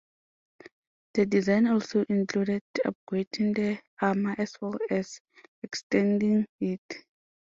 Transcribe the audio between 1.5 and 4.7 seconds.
also included upgrading the armor as